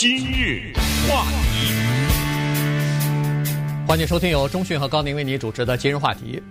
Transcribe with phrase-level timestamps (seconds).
[0.00, 0.72] 今日
[1.06, 1.74] 话题，
[3.86, 6.42] 欢迎收听由中讯和高宁为你主持的今日话题。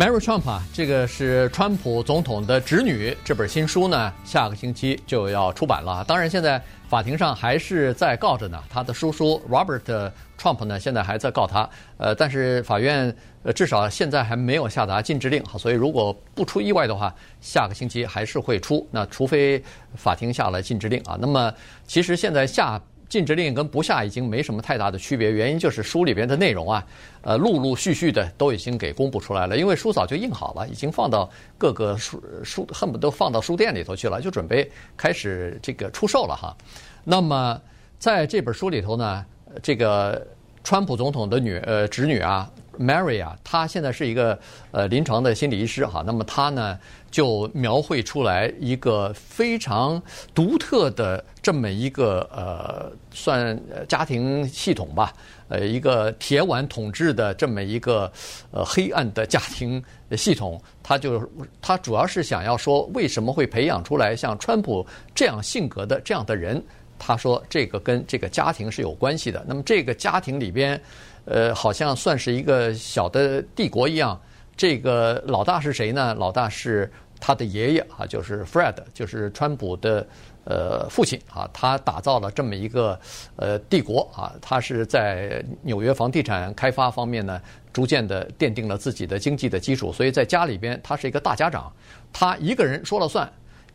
[0.00, 6.02] Mary Trump 啊，这个是川普总统的侄女，这本新书呢，下个星期就要出版了。
[6.04, 8.58] 当然，现在法庭上还是在告着呢。
[8.70, 11.68] 他的叔叔 Robert Trump 呢，现在还在告他。
[11.98, 18.88] 呃，但是法院呃至少现在还没有下达禁制令，所以如果不出意外的话，下个星期还是会出。
[18.90, 19.62] 那除非
[19.96, 21.18] 法庭下了禁制令啊。
[21.20, 21.52] 那么，
[21.86, 22.80] 其实现在下。
[23.10, 26.86] 禁止令跟不下已经没什么太大的区别，原因就是书里边的内容啊，
[27.20, 36.56] 呃，陆陆续续的都已经给公布出来了，因为书早就印好了，已经放到各个书书恨不得放到书店里头去了，就准备开始这个出售了哈。
[37.04, 37.60] 那么
[37.98, 39.26] 在这本书里头呢，
[39.60, 40.26] 这个
[40.62, 42.50] 川普总统的女呃侄女啊。
[42.78, 44.38] Mary 啊，她现在是一个
[44.70, 46.02] 呃临床的心理医师哈。
[46.06, 46.78] 那么她呢
[47.10, 50.00] 就描绘出来一个非常
[50.34, 55.12] 独特的这么一个呃算家庭系统吧，
[55.48, 58.10] 呃一个铁腕统治的这么一个
[58.50, 59.82] 呃黑暗的家庭
[60.16, 60.60] 系统。
[60.82, 61.28] 他就
[61.60, 66.62] 他主要是想要说，为什么会培养出来像川普这样性格的这样的人？
[66.98, 69.44] 他说这个跟这个家庭是有关系的。
[69.48, 70.80] 那么这个家庭里边。
[71.26, 74.18] 呃，好像算是一个小的帝国一样。
[74.60, 76.12] 这个老大是谁呢？
[76.12, 80.06] 老大是他的爷爷啊，就是 Fred，就是川普的
[80.44, 81.48] 呃父亲啊。
[81.50, 83.00] 他打造了这么一个
[83.36, 84.34] 呃帝国啊。
[84.42, 87.40] 他是在纽约房地产开发方面呢，
[87.72, 89.90] 逐渐的奠定了自己的经济的基础。
[89.90, 91.72] 所以在家里边，他是一个大家长，
[92.12, 93.26] 他一个人说了算。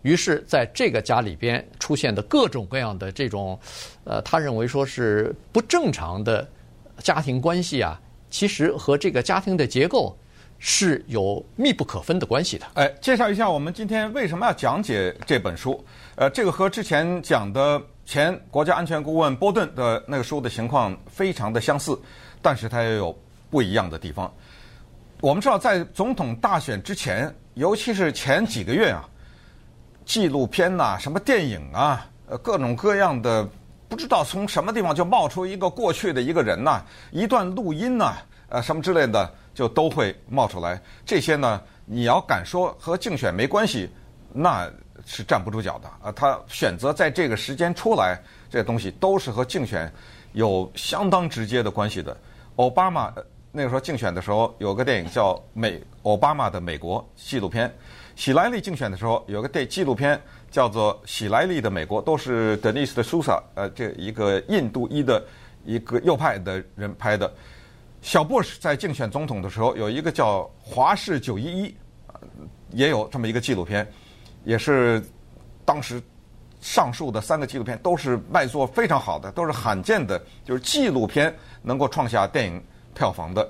[0.04, 3.60] 于是，在这个家里边出现的各种各样的这种，
[4.04, 6.48] 呃，他认为说是不正常的。
[7.00, 8.00] 家庭关系啊，
[8.30, 10.16] 其实和这个家庭的结构
[10.60, 12.66] 是有密不可分的关系的。
[12.74, 15.84] 哎，介绍一下我们今天为什么要讲解这本书。
[16.16, 22.00] 呃，这个和之前讲的前国家安全顾问波顿的那个书的情况非常的相似，
[22.42, 23.18] 但是它也有
[23.50, 24.34] 不一样的地方。
[25.22, 29.08] 我们知道，在总统大选之前，尤其是前几个月啊，
[30.06, 33.48] 纪录片呐、什么电影啊，呃，各种各样的。
[33.88, 38.16] 不知道从什么地方就冒出一个过去的一个人呐，一段录音呐，
[38.50, 40.80] 呃，什么之类的就都会冒出来。
[41.04, 43.90] 这些呢，你要敢说和竞选没关系，
[44.32, 44.72] 那
[45.04, 46.12] 是站不住脚的啊。
[46.12, 49.92] 他选择在这个时间出来，这东西都是和竞选
[50.34, 52.16] 有相当直接的关系的。
[52.58, 53.12] 奥巴马
[53.52, 57.68] 那个时候竞选的时候，有个电影叫《美奥巴马的美国》纪录片；
[58.16, 60.22] 喜来利竞选的时候，有个电纪录片。
[60.52, 65.22] 叫做喜来利的美国，都是 Dinesh D'Souza，呃，这一个印度裔的
[65.66, 67.30] 一个右派的人拍的。
[68.06, 71.76] 小布什在竞选总统的时候，有一个叫华氏九一一，
[72.70, 73.86] 也有这么一个纪录片，
[74.44, 75.04] 也是
[75.66, 76.00] 当时
[76.62, 82.64] 上述的三个纪录片都是卖座非常好的，都是罕见的，就是纪录片能够创下电影
[82.94, 83.50] 票房的。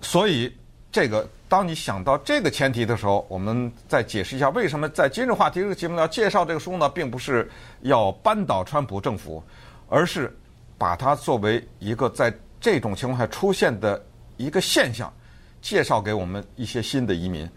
[0.00, 0.50] 所以
[0.90, 1.28] 这个。
[1.48, 6.88] 当你想到这个前提的时候，我们再解释一下为什么在今日话题这个节目要介绍这个书呢？
[6.88, 7.48] 并不是
[7.82, 9.40] 要扳倒川普政府，
[9.88, 10.36] 而是
[10.76, 12.34] 把它作为一个在
[12.66, 14.04] 这种情况下出现的
[14.36, 15.12] 一个现象，
[15.62, 17.48] 介绍给我们一些新的移民。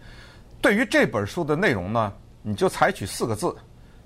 [0.62, 2.12] 对于这本书的内容呢，
[2.42, 3.52] 你就采取四个字，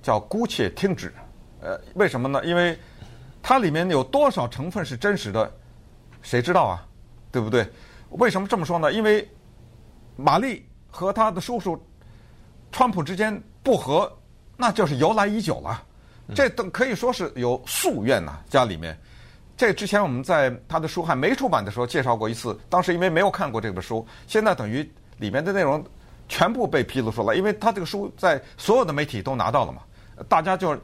[0.03, 1.13] 叫姑且听之。
[1.61, 2.43] 呃，为什么呢？
[2.43, 2.75] 因为
[3.43, 5.53] 它里面有多少成分是真实的，
[6.23, 6.87] 谁知道啊？
[7.31, 7.69] 对不对？
[8.09, 8.91] 为什么这么说呢？
[8.91, 9.31] 因为
[10.17, 11.79] 玛丽和他的叔叔
[12.73, 14.11] 川普之间不和，
[14.57, 15.83] 那就是由来已久了。
[16.35, 18.99] 这等可以说是有夙愿呐，家里面。
[19.57, 24.89] 这之前我们在他的书还没出版的时候介绍过一次，当时因为没有看过这本书，现在等于
[25.19, 25.85] 里面的内容
[26.29, 29.83] 全部被披露出来，因为他这个书在所有的媒体都拿到了嘛，
[30.29, 30.77] 大家就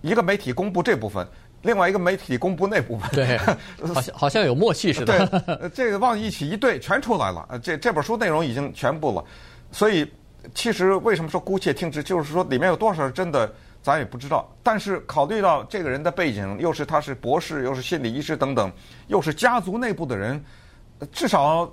[0.00, 1.26] 一个媒体公布这部分。
[1.62, 3.36] 另外一个媒体公布那部分， 对，
[3.92, 5.26] 好像好像有默契似的。
[5.26, 7.46] 对，这个往一起一对，全出来了。
[7.62, 9.22] 这这本书内容已经全部了，
[9.70, 10.10] 所以
[10.54, 14.48] 其实为什么说姑且听之，就是说里面有多少是真的，咱也不知道。
[14.62, 18.72] 但是考虑到这个人的背景，又是他是博士，又是心理医师等等，
[19.08, 20.42] 又是家族内部的人，
[21.12, 21.70] 至少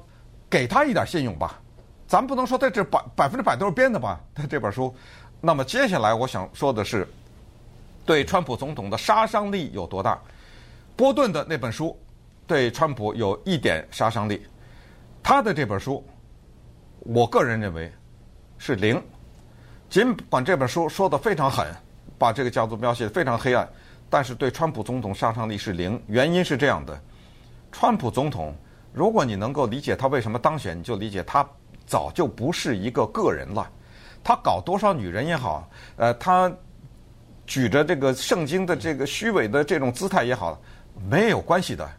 [0.49, 1.59] 给他一点信用吧。
[2.07, 4.19] 咱不能说在这百百分之百都是编的吧？
[4.33, 4.95] 他这本书。
[5.41, 7.07] 那么接下来我想说的是。
[8.05, 10.17] 对川普总统的杀伤力有多大？
[10.95, 11.99] 波顿的那本书
[12.47, 14.47] 对川普有一点杀伤力，
[15.21, 16.01] 他的这本书，
[16.99, 17.91] 我个人认为
[18.57, 19.03] 是零。
[19.89, 21.67] 尽管这本书说的非常狠，
[22.17, 23.67] 把这个家族描写的非常黑暗，
[24.09, 26.01] 但是对川普总统杀伤力是零。
[26.07, 26.99] 原因是这样的：
[27.71, 28.55] 川普总统，
[28.93, 31.47] 如果你能够理解他为什么当选，你就理解他
[31.85, 33.69] 早就不是一个个人了。
[34.23, 36.51] 他搞多少女人也好，呃，他。
[37.49, 40.61] 举着这个圣经的这个虚伪的这种姿态也好，
[41.09, 41.89] 没有关系的。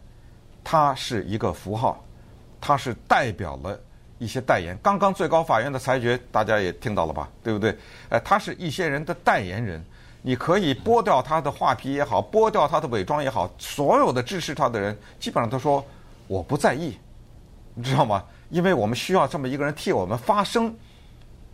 [0.63, 2.05] 他是一个符号，
[2.61, 3.75] 他是代表了
[4.19, 4.77] 一些代言。
[4.83, 7.27] 刚刚最高法院的裁决，大家也听到了吧？
[7.41, 7.75] 对不对？
[8.09, 9.83] 哎，他是一些人的代言人。
[10.21, 15.83] 你可以剥掉他的画皮也好，剥掉他的伪装也好，所有的支持他的人基本上都说
[16.27, 16.97] 我不在意，
[17.73, 18.23] 你知道吗？
[18.49, 20.75] 因为我们需要这么一个人替我们发声。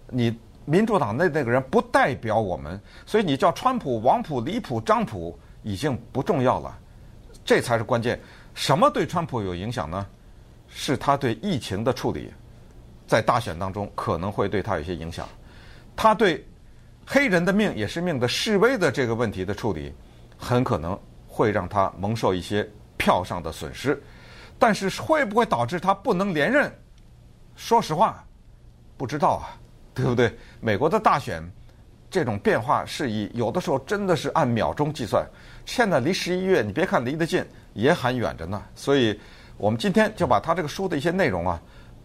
[0.09, 0.35] 你
[0.65, 6.75] 民主党内那个人不代表我们，所以你叫川普、王普、李普、张普已经不重要了，
[7.45, 8.19] 这才是关键。
[8.55, 10.07] 什么对川普有影响呢？
[10.67, 12.33] 是他对疫情的处理，
[13.05, 15.27] 在大选当中可能会对他有些影响。
[15.95, 16.43] 他对。
[17.05, 19.93] 黑人的命也是命的示威的这个问题的处理，
[20.37, 22.67] 很可能会让他蒙受一些
[22.97, 24.01] 票上的损失，
[24.57, 26.73] 但是会不会导致他不能连任？
[27.55, 28.25] 说实话，
[28.97, 29.53] 不知道啊，
[29.93, 30.35] 对不对？
[30.59, 31.43] 美国的大选
[32.09, 35.25] 这种变化是以有的时候真的是按秒钟计算。
[35.65, 38.61] 现在离十一月，你别看离得近，也还远着呢。
[38.73, 39.19] 所以
[39.57, 41.61] 我们今天就把他这个书的一些内容啊，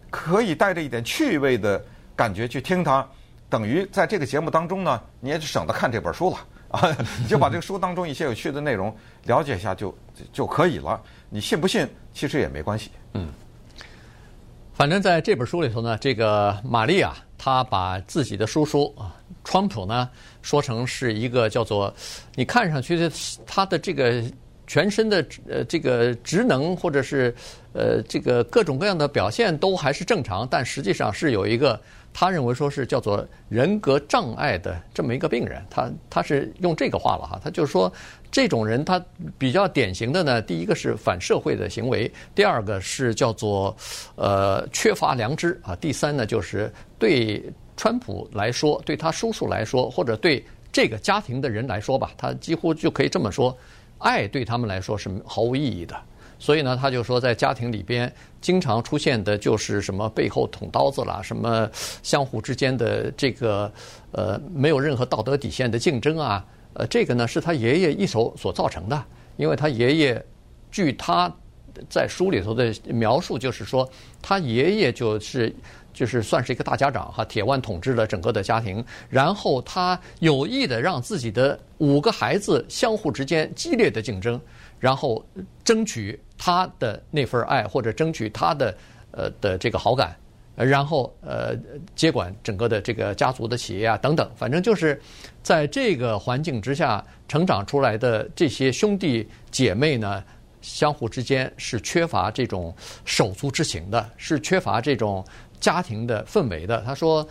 [0.09, 1.83] 可以带着一点趣味的
[2.15, 3.07] 感觉去听他。
[3.51, 6.37] 等于在这个节目当中呢，你也就省得看这本书了
[6.69, 8.95] 啊， 你就把这个书当中一些有趣的内容
[9.25, 9.93] 了解一下就
[10.31, 10.99] 就可以了。
[11.29, 12.91] 你信不信，其实也没关系。
[13.13, 13.27] 嗯，
[14.73, 19.13] 反正在这本书里头呢，这个玛丽啊她把自己的叔叔啊，
[19.43, 20.09] 川普呢
[20.41, 21.93] 说成是一个叫做
[22.35, 23.11] 你看上去的
[23.45, 24.23] 他的这个
[24.65, 27.35] 全身的呃这个职能或者是
[27.73, 31.77] 呃这个各种各样的表现都还是正常，但实际上是有一个。
[32.13, 37.91] 他认为说是叫做人格障碍的这么一个病人，他他是用这个话了哈，他就是说
[38.29, 39.03] 这种人他
[39.37, 43.75] 比较典型的呢，第一个是反社会的行为，第二个是叫做
[44.15, 47.43] 呃缺乏良知啊，第三呢就是对
[47.77, 53.57] 川普来说，对他叔叔来说，或者对这个家庭的人来说吧，他几乎就可以这么说，
[53.97, 55.95] 爱对他们来说是毫无意义的。
[56.37, 58.11] 所以呢，他就说，在家庭里边
[58.41, 61.69] 经常出现的就是什么背后捅刀子啦，什么
[62.01, 63.71] 相互之间的这个
[64.11, 66.43] 呃没有任何道德底线的竞争啊，
[66.73, 69.05] 呃，这个呢是他爷爷一手所造成的。
[69.37, 70.25] 因为他爷爷，
[70.71, 71.31] 据他
[71.89, 73.89] 在书里头的描述，就是说
[74.21, 75.55] 他爷爷就是
[75.93, 84.39] 就是算是一个大家长哈，铁腕统治了整个的家庭，然后他有意的让自己的五个孩子相互之间激烈的竞争。
[84.81, 85.23] 然后
[85.63, 88.75] 争取他的那份爱，或者争取他的
[89.11, 90.15] 呃的这个好感，
[90.55, 91.55] 然后呃
[91.95, 94.99] 接管整个的这个家族的企业啊等等，反正就是
[95.43, 100.23] 在这个环境之下成长出来的这些兄弟姐妹呢，
[100.61, 102.73] 相互之间是缺乏这种
[103.05, 105.23] 手足之情的，是缺乏这种
[105.59, 106.81] 家庭的氛围的。
[106.81, 107.23] 他说，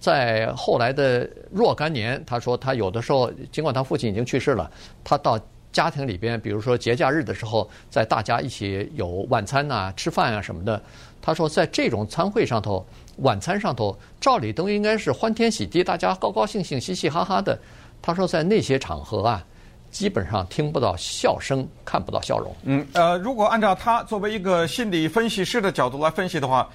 [0.00, 4.68] 在后来的若干年，他说他有的时候，尽管他父亲已经去世了，
[5.04, 5.38] 他到。
[5.72, 10.80] 家庭里边，比如说节假日的时候，在大家一起有晚餐呐、吃饭啊什么的。
[11.20, 12.86] 他说，在这种餐会上头、
[13.16, 17.58] 晚餐上头，照理都应该是欢天喜地，大家高高兴兴、嘻嘻哈哈的。
[18.00, 19.44] 他说，在那些场合啊，
[19.90, 22.54] 基本上听不到笑声，看不到笑容。
[22.62, 26.68] 嗯，呃，如果按照他作为一个心理分析师的角度来分析的话，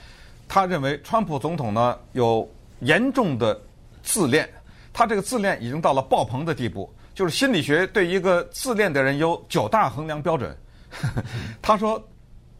[0.49, 2.47] 他认为川普总统呢有
[2.81, 3.57] 严重的
[4.03, 4.47] 自恋，
[4.91, 6.91] 他这个自恋已经到了爆棚的地步。
[7.13, 10.55] 就是心理学对一个自恋的人有九大衡量标准。
[11.61, 12.01] 他说，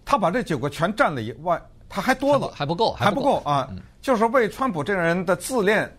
[0.05, 3.69] 他把这九个全占了以外，他还多了，还不够，还不够啊！
[4.01, 5.89] 就是说，为川普这个人的自恋，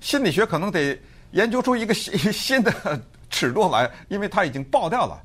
[0.00, 0.98] 心理学可能得
[1.30, 2.72] 研究出一个新 新的
[3.30, 5.22] 尺度来，因为他已经爆掉了。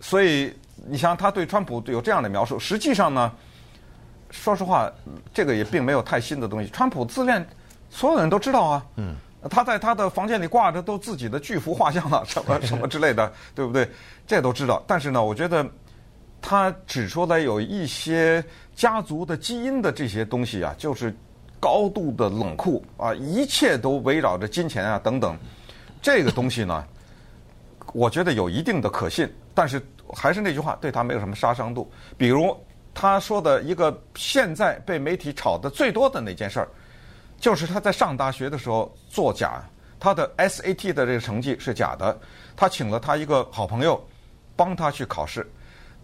[0.00, 0.52] 所以，
[0.86, 3.32] 你像他对川普有这样的描述，实际上呢，
[4.30, 4.90] 说实话，
[5.32, 6.68] 这个也并没有太新的东西。
[6.70, 7.46] 川普自恋，
[7.88, 8.84] 所有人都知道啊。
[8.96, 9.16] 嗯。
[9.50, 13.88] 他在他的房间里挂着都自己的巨幅画像了， 什么什么之类的，对不对？
[14.26, 14.82] 这都知道。
[14.86, 15.68] 但是呢，我觉得
[16.40, 18.44] 他指出来有一些
[18.74, 21.12] 家族的基因的这些东西啊，就是
[21.58, 25.36] 高度的冷酷啊，一切都围绕着金钱啊等等。
[26.00, 26.84] 这个东西呢，
[27.92, 29.80] 我觉得有一定的可信，但是
[30.14, 31.90] 还是那句话，对他没有什么杀伤度。
[32.16, 32.56] 比如
[32.94, 36.68] 他说的一个现在被媒体炒的最多的那件事儿。
[37.42, 39.60] 就是他在上大学的时候作假，
[39.98, 42.16] 他的 SAT 的这个成绩是假的。
[42.54, 44.00] 他请了他一个好朋友
[44.54, 45.44] 帮他去考试。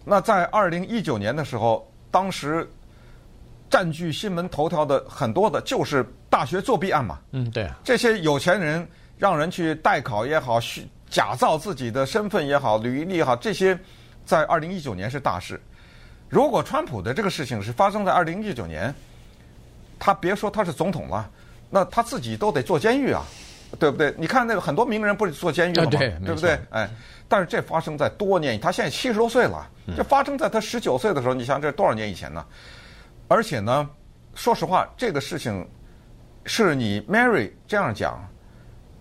[0.05, 2.69] 那在二零一九年的时候，当时
[3.71, 7.21] 占据新闻头条的很多的就是大学作弊案嘛。
[7.31, 7.79] 嗯，对啊。
[7.85, 8.85] 这些有钱人
[9.17, 13.79] 让人去代考也好，虚假造自己的身份也好，履历也好，这些
[14.25, 15.61] 在二零一九年是大事。
[16.29, 18.93] 如果川普的这个事情是发生在二零一九年。
[19.99, 21.29] 他别说他是总统了，
[21.71, 23.25] 那他自己都得坐监狱啊，
[23.79, 24.15] 对不对？
[24.17, 25.91] 你看那个很多名人不是坐监狱了吗？
[25.91, 26.59] 对，对不对？
[26.71, 26.89] 哎，
[27.29, 32.45] 但是这发生在多年，他现在七十多岁了，这发生在他十九岁的时候，你想这多少年以前呢？
[33.29, 33.89] 而且呢，
[34.35, 35.67] 说实话，这个事情
[36.45, 38.27] 是你 Mary 这样讲，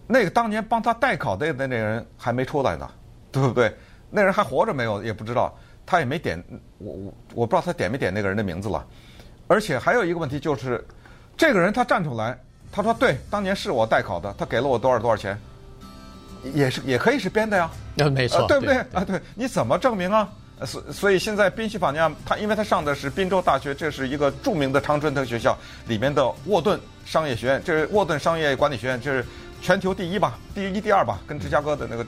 [0.05, 2.89] 那个当年帮他代考的那那人还没出来呢，
[3.31, 3.73] 对不对？
[4.09, 6.43] 那人还活着没有也不知道，他也没点
[6.77, 8.85] 我我我不知道他点没点那个人的名字了。
[9.47, 10.85] 而且还有一个问题就是，
[11.35, 12.37] 这个人他站出来。
[12.69, 15.39] 他说：“对，当年是我代考的，他给了我多少多少钱，
[16.53, 17.71] 也是也可以是编的呀。
[17.95, 19.03] 那没错，对不对啊？
[19.05, 20.29] 对，你怎么证明啊？
[20.65, 29.25] 所所以现在宾夕法尼亚，他因为他上的是宾州大学，这是一个著名的常春藤学校里面的沃顿商业学院，这是沃顿商业管理学院，这是
[29.61, 32.05] 全球第一吧，第一第二吧，跟芝加哥的那个，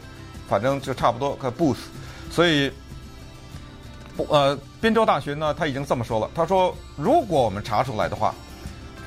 [0.47, 1.77] 反正就差不多可 Booth。
[2.29, 2.71] 所以，
[4.17, 8.33] 呃，宾州大学呢，他已经这么说了，他说，如果我们查出来的话。”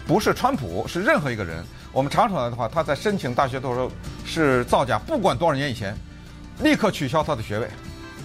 [0.04, 1.64] 不是川普，是任何一个人。
[1.92, 3.88] 我们查出来的话，他在申请大学的时候
[4.24, 5.96] 是造假，不管多少年以前，
[6.58, 7.68] 立刻取消他的学位，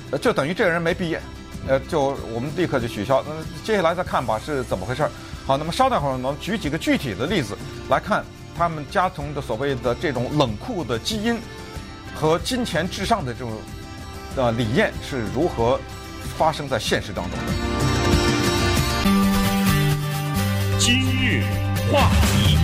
[0.09, 1.21] 呃，就等于这个人没毕业，
[1.67, 3.23] 呃，就我们立刻就取消。
[3.27, 3.31] 那
[3.63, 5.07] 接下来再看吧，是怎么回事？
[5.45, 7.55] 好，那么稍待会儿，我们举几个具体的例子
[7.91, 8.25] 来看
[8.57, 11.39] 他们家庭的所谓的这种冷酷的基因
[12.15, 13.51] 和金钱至上的这种
[14.35, 15.79] 呃理念是如何
[16.37, 17.45] 发生在现实当中的。
[20.79, 21.43] 今日。
[21.89, 22.57] 话题，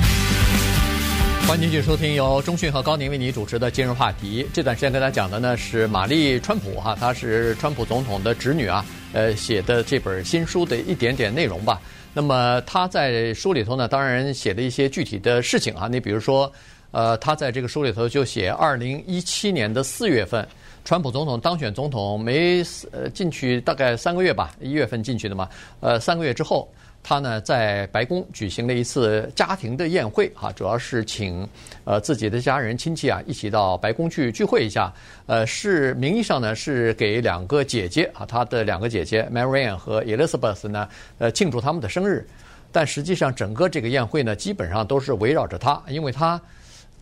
[1.48, 4.46] 欢迎继续收听由中讯和高宁为你主持的今日话题。
[4.52, 11.82] 这段时间跟大家讲的呢是玛丽川普哈，她是川普总统的侄女啊，呃写的这本新书的一点点内容吧。
[12.14, 15.88] 那么她在书里头呢，当然写了一些具体的事情啊。
[15.90, 16.52] 你比如说，
[16.92, 20.46] 呃，她在这个书里头就写，二零一七年的四月份，
[20.86, 22.62] 川普总统当选总统没
[22.92, 25.48] 呃进去大概三个月吧，一月份进去的嘛，
[25.80, 26.68] 呃三个月之后。
[27.06, 31.46] 他呢，在白宫举行了一次家庭的宴会，哈，主要是请
[31.84, 34.90] 呃自己的家人亲戚啊一起到白宫去聚会一下。
[35.26, 40.88] 呃，是名义上呢是给两个姐姐啊，他的两个姐姐 Marianne 和 Elizabeth 呢，
[41.18, 42.26] 呃庆祝他们的生日。
[42.72, 46.40] 但实际上，整个这个宴会呢，基本上都是围绕着他，因为他。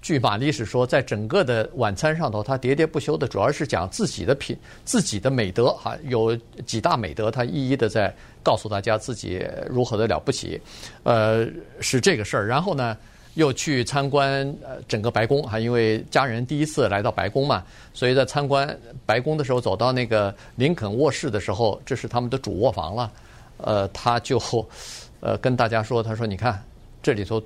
[0.01, 10.59] 据玛丽是说，在整个的晚餐上头，他喋喋不休的，主要是讲自己的品、自己的美德哈，有几大美德，他一一的在告诉大家自己如何的了不起，
[11.03, 11.47] 呃，
[11.79, 12.47] 是这个事儿。
[12.47, 12.97] 然后呢，
[13.35, 23.11] 又去参观呃整个白宫哈，因为家人第一次来到白宫嘛，所以在参观白宫的时候，走到那个林肯卧室的时候，这是他们的主卧房了，
[23.57, 24.41] 呃，他就
[25.21, 26.59] 呃 跟大家说，他说：“你看
[27.03, 27.39] 这里头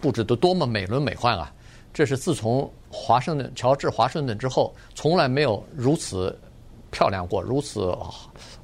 [0.00, 1.52] 布置的多么美轮美奂啊！”
[1.96, 6.38] 这是自从华盛顿乔治华盛顿之后，从来没有如此
[6.90, 7.96] 漂亮过，如此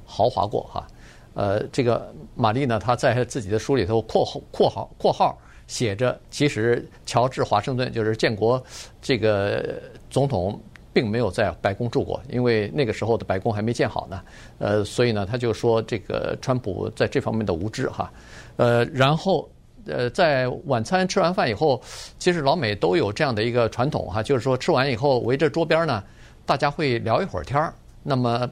[0.05, 0.85] 豪华过哈。
[1.33, 5.35] 呃，这个玛丽呢，她在自己的书里头括号括号括号
[5.65, 8.63] 写着，其实乔治华盛顿就是建国
[9.01, 10.61] 这个总统，
[10.93, 14.21] 并没有在白宫住过，因为那个时候的白宫还没建好呢。
[14.59, 18.13] 呃，所以呢，他就说这个川普在这方面的无知哈。
[18.57, 19.49] 呃，然后。
[19.85, 21.81] 呃，在晚餐吃完饭以后，
[22.17, 26.03] 其实老美都有这样的一个传统哈，就是说吃完以后围着桌边呢，
[26.45, 27.73] 大家会聊一会儿天儿。
[28.01, 28.49] 那么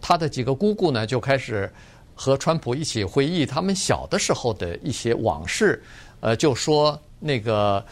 [0.00, 1.72] 他的几个姑姑呢，就开始
[2.14, 5.82] 和川普一起回忆他们小的时候的一些往事。
[6.20, 7.84] 呃，就说那个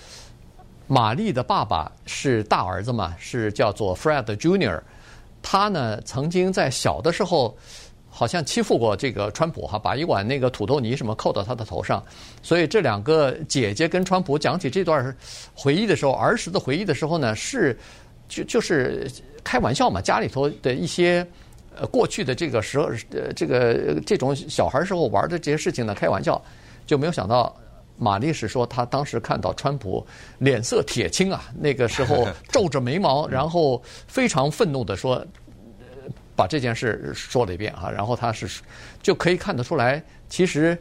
[0.86, 4.80] 玛丽的爸爸是大儿子嘛，是叫做 Fred Junior，
[5.40, 7.56] 他呢曾经在小的时候。
[8.18, 12.02] 好像欺负过这个川普哈，把一碗那个土豆泥什么扣到他的头上，
[12.42, 15.14] 所以这两个姐姐跟川普讲起这段
[15.54, 17.78] 回忆的时候，儿时的回忆的时候呢，是
[18.26, 19.06] 就就是
[19.44, 21.26] 开玩笑嘛，家里头的一些
[21.78, 26.42] 呃过去的这个时候呃这个这种小孩时候玩的这些事情呢，开玩笑，
[26.86, 27.54] 就没有想到
[27.98, 30.02] 玛丽是说她当时看到川普
[30.38, 35.22] 脸色铁青啊，那个时候 皱着眉毛，然后非常愤怒的说。
[36.36, 38.60] 把这件事说了一遍哈，然后他是
[39.02, 40.76] 就可以看得出来，其实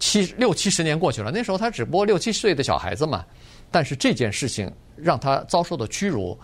[0.00, 3.24] 七六七十年过去了，那时候他只不过六七岁的小孩子嘛，
[3.70, 6.36] 但是这件事情让他遭受的屈辱，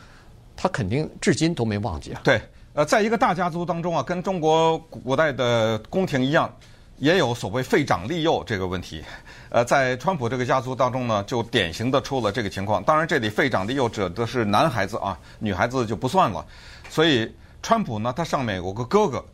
[0.56, 2.20] 他肯定至今都没忘记啊。
[2.22, 2.40] 对，
[2.72, 6.50] 呃，在一个大家族当中啊，跟中国古代的宫廷一样，
[6.98, 9.02] 也有所谓废长立幼这个问题。
[9.48, 12.80] 呃，在川普这个家族当中呢，就典型的出了这个情况。
[12.84, 16.46] 当然，这里废长立幼指的是男孩子啊，女孩子就不算了，
[16.88, 17.28] 所以。
[17.62, 19.24] 川普呢，他上面有个哥哥，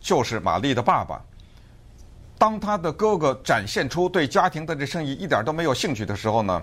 [0.00, 1.20] 就是玛丽的爸爸。
[2.38, 6.62] 当他的哥哥展现出对家庭的这生意一点都没有兴趣的时候呢，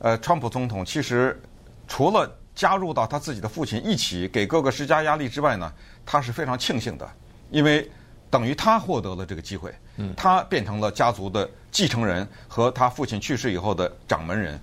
[0.00, 1.40] 呃，川普总统其实
[1.86, 5.72] 除了加入到他自己的父亲一起给哥哥施加压力之外呢，
[6.04, 7.08] 他是非常庆幸的，
[7.50, 7.88] 因为
[8.28, 9.72] 等于他获得了这个机会，
[10.16, 14.60] 他变成了家族的继承人和他父亲去世以后的掌门人。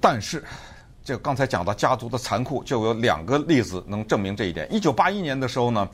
[0.00, 0.42] 但是
[1.04, 4.66] 就刚才讲到家族的残酷，就有两个例子能证明这一点。
[4.72, 5.86] 一九八一年的时候呢，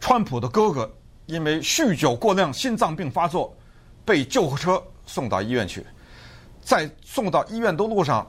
[0.00, 0.92] 川普的哥哥
[1.26, 3.56] 因为酗酒过量，心脏病发作，
[4.04, 5.86] 被救护车送到医院去。
[6.60, 8.26] 在送到医院的路上，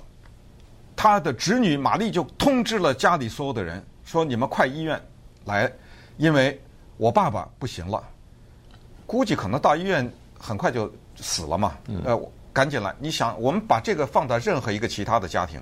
[0.95, 5.01] 他的侄女玛丽就通知了家里所有的人，说：“你们快医院
[5.45, 5.71] 来，
[6.17, 6.61] 因为
[6.97, 8.03] 我爸爸不行了，
[9.07, 11.75] 估计可能到医院很快就死了嘛。
[12.05, 12.15] 呃，
[12.53, 12.95] 赶紧来！
[12.99, 15.59] 你想，我们把这个放在任何一个其他的家庭。”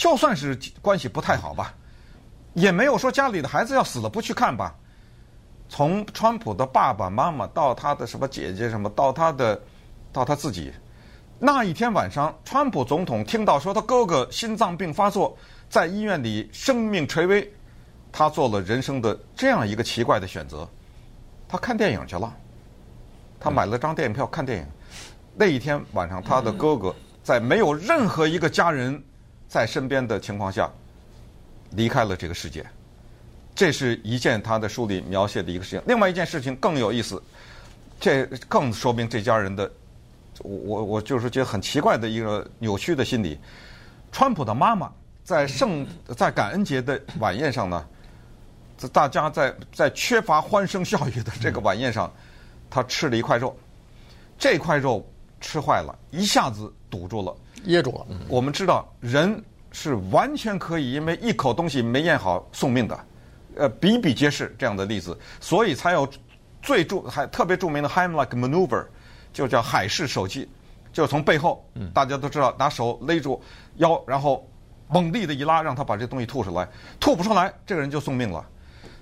[0.00, 1.74] 就算是关系不太好吧，
[2.54, 4.74] 也没有说家里的孩子要死了不去看吧。
[5.68, 9.60] 从川普的爸爸妈妈到他的什么姐姐什么，到他的，
[10.10, 10.72] 到他自己，
[11.38, 15.36] 那一天晚上，川普总统听到说他哥哥心脏病发作，
[15.68, 17.52] 在医院里生命垂危，
[18.10, 20.66] 他做了人生的这样一个奇怪的选择，
[21.46, 22.34] 他看电影去了，
[23.38, 24.66] 他买了张电影票看电影。
[25.36, 29.04] 那一天晚上，他的哥哥在没有任何一个家人。
[29.50, 30.70] 在身边的情况下，
[31.72, 32.64] 离开了这个世界，
[33.52, 35.82] 这是一件他的书里描写的一个事情。
[35.88, 37.20] 另外一件事情更有意思，
[37.98, 39.68] 这更说明这家人的，
[40.38, 43.36] 我我我就是觉得很奇怪的一个扭曲的心理。
[44.12, 44.88] 川普的妈妈
[45.24, 45.84] 在圣
[46.16, 47.84] 在感恩节的晚宴上呢，
[48.76, 52.08] 在大家在在缺乏欢声笑语的这个晚宴上，
[52.70, 53.58] 他吃了一块肉，
[54.38, 55.04] 这块肉
[55.40, 57.36] 吃坏了，一下子堵住了。
[57.64, 58.06] 噎住了。
[58.28, 62.98] 我们知道人是完全可以因为一口东西没咽好送命的，
[63.56, 66.08] 呃，比比皆是这样的例子，所以才有
[66.62, 68.84] 最著还特别著名的 Heimlich Maneuver，
[69.32, 70.48] 就叫海氏手技，
[70.92, 71.64] 就从背后，
[71.94, 73.40] 大家都知道拿手勒住
[73.76, 74.46] 腰，然后
[74.88, 78.44] 猛力的一拉，让他把这东西吐出来，吐不出来，这个人就送命了。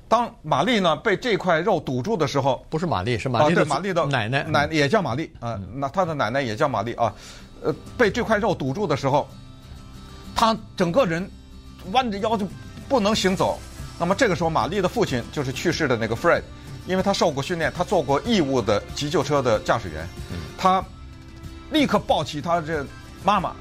[0.06, 7.14] 当玛丽呢被这块肉堵住的时候，不是玛丽，是玛丽的、啊、玛丽的奶奶，奶也叫玛丽啊，那她的奶奶也叫玛丽啊。
[7.62, 9.28] 呃，被这块肉堵住的时候，
[10.34, 11.28] 他整个人
[11.92, 12.46] 弯着腰就
[12.88, 13.58] 不能行走。
[13.98, 16.42] 那么这个时候，玛丽的父亲就是去世的那个 Fred，
[16.86, 20.06] 因为他受过训练，他做过义务的急救车的驾驶员，
[20.56, 20.84] 他
[21.72, 22.86] 立刻抱起他这
[23.24, 23.52] 妈妈，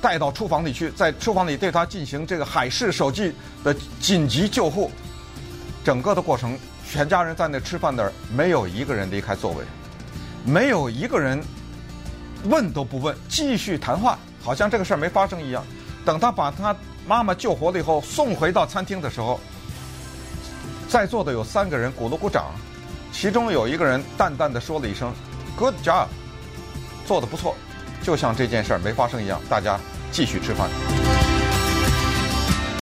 [0.00, 3.32] 带到厨房里去，在厨房里对他进行这个海氏手技
[3.64, 4.90] 的紧急救护。
[5.82, 6.56] 整个的过程，
[6.88, 9.64] 全家人在那吃饭那儿，没有一个人离开座位，
[10.44, 11.42] 没有一个人。
[12.44, 15.64] 问都不问，继续谈话，好像这个事儿没发生一样。
[16.04, 16.74] 等他把他
[17.06, 19.38] 妈妈救活了以后，送回到餐厅的时候，
[20.88, 22.46] 在座的有三个人鼓了鼓掌，
[23.12, 25.12] 其中有一个人淡淡的说了一声
[25.56, 26.06] “Good job”，
[27.06, 27.54] 做得不错，
[28.02, 29.78] 就像这件事儿没发生一样，大家
[30.10, 30.99] 继续吃饭。